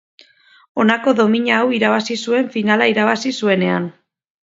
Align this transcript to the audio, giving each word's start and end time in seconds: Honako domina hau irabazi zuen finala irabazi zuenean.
Honako 0.83 1.13
domina 1.19 1.53
hau 1.59 1.69
irabazi 1.81 2.19
zuen 2.25 2.51
finala 2.59 2.91
irabazi 2.97 3.39
zuenean. 3.45 3.91